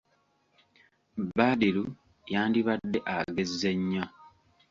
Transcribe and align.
Badru, 1.37 1.83
yandibadde 2.33 2.99
agezze 3.17 3.69
nnyo. 3.79 4.03